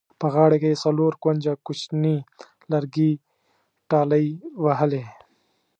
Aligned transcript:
په 0.19 0.25
غاړه 0.33 0.57
کې 0.61 0.69
یې 0.73 0.81
څلور 0.83 1.13
کونجه 1.23 1.53
کوچیني 1.65 2.15
لرګي 2.71 3.11
ټالۍ 3.89 4.27
وهلې. 4.63 5.03